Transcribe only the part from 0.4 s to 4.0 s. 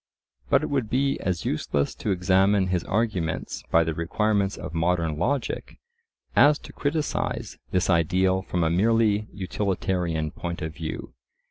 But it would be as useless to examine his arguments by the